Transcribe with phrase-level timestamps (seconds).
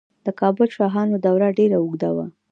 [0.25, 2.25] د کابل شاهانو دوره ډیره اوږده وه